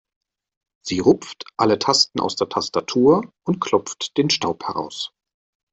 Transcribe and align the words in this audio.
Sie 0.83 0.97
rupft 0.99 1.43
alle 1.57 1.77
Tasten 1.77 2.21
aus 2.21 2.35
der 2.35 2.49
Tastatur 2.49 3.21
und 3.45 3.61
klopft 3.61 4.17
den 4.17 4.31
Staub 4.31 4.63
heraus. 4.63 5.13